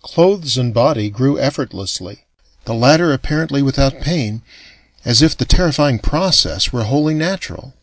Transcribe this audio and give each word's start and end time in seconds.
Clothes 0.00 0.56
and 0.56 0.72
body 0.72 1.10
grew 1.10 1.38
effortlessly, 1.38 2.24
the 2.64 2.72
latter 2.72 3.12
apparently 3.12 3.60
without 3.60 4.00
pain, 4.00 4.40
as 5.04 5.20
if 5.20 5.36
the 5.36 5.44
terrifying 5.44 5.98
process 5.98 6.72
were 6.72 6.84
wholly 6.84 7.12
natural. 7.12 7.74